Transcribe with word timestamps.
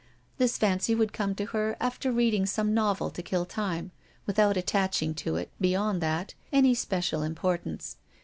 This 0.39 0.57
fancy 0.57 0.95
would 0.95 1.13
come 1.13 1.35
to 1.35 1.45
her 1.45 1.77
after 1.79 2.11
reading 2.11 2.47
some 2.47 2.73
novel 2.73 3.11
to 3.11 3.21
kill 3.21 3.45
time, 3.45 3.91
without 4.25 4.57
attaching 4.57 5.13
to 5.13 5.35
it, 5.35 5.51
beyond 5.61 6.01
that, 6.01 6.33
any 6.51 6.73
special 6.73 7.21
importance. 7.21 7.97